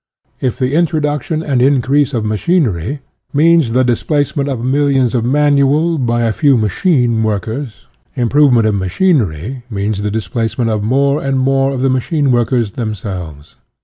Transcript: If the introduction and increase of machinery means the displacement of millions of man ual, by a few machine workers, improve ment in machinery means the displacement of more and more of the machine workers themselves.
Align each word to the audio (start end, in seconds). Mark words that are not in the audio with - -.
If 0.39 0.57
the 0.57 0.73
introduction 0.73 1.43
and 1.43 1.61
increase 1.61 2.15
of 2.15 2.25
machinery 2.25 3.01
means 3.33 3.71
the 3.71 3.83
displacement 3.83 4.49
of 4.49 4.65
millions 4.65 5.13
of 5.13 5.23
man 5.23 5.57
ual, 5.57 6.03
by 6.03 6.23
a 6.23 6.33
few 6.33 6.57
machine 6.57 7.21
workers, 7.21 7.85
improve 8.15 8.51
ment 8.51 8.65
in 8.65 8.79
machinery 8.79 9.61
means 9.69 10.01
the 10.01 10.09
displacement 10.09 10.71
of 10.71 10.81
more 10.81 11.21
and 11.23 11.37
more 11.39 11.69
of 11.71 11.81
the 11.81 11.89
machine 11.91 12.31
workers 12.31 12.71
themselves. 12.71 13.57